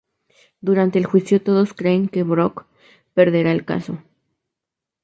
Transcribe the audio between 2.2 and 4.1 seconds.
Brooke perderá el caso.